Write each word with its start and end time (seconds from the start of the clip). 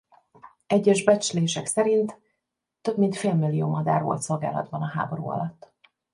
Egyes 0.67 1.03
becslések 1.03 1.65
szerint 1.65 2.19
több 2.81 2.97
mint 2.97 3.15
félmillió 3.17 3.67
madár 3.67 4.01
volt 4.01 4.21
szolgálatban 4.21 4.81
a 4.81 4.91
háború 4.93 5.29
alatt. 5.29 5.71